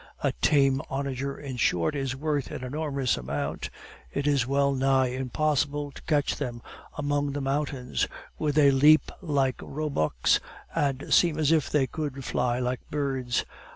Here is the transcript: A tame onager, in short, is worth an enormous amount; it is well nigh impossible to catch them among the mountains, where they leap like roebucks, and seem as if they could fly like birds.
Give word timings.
A 0.23 0.31
tame 0.41 0.81
onager, 0.89 1.37
in 1.37 1.57
short, 1.57 1.95
is 1.95 2.15
worth 2.15 2.49
an 2.49 2.63
enormous 2.63 3.17
amount; 3.17 3.69
it 4.11 4.25
is 4.25 4.47
well 4.47 4.73
nigh 4.73 5.09
impossible 5.09 5.91
to 5.91 6.01
catch 6.01 6.37
them 6.37 6.63
among 6.97 7.33
the 7.33 7.39
mountains, 7.39 8.07
where 8.37 8.51
they 8.51 8.71
leap 8.71 9.11
like 9.21 9.61
roebucks, 9.61 10.39
and 10.73 11.13
seem 11.13 11.37
as 11.37 11.51
if 11.51 11.69
they 11.69 11.85
could 11.85 12.25
fly 12.25 12.57
like 12.57 12.81
birds. 12.89 13.45